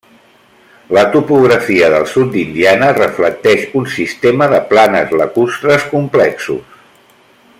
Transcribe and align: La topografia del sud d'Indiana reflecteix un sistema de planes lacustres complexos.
La 0.97 1.01
topografia 1.15 1.89
del 1.95 2.07
sud 2.13 2.31
d'Indiana 2.37 2.89
reflecteix 3.01 3.67
un 3.83 3.87
sistema 3.99 4.49
de 4.55 4.65
planes 4.73 5.15
lacustres 5.23 5.89
complexos. 5.95 6.83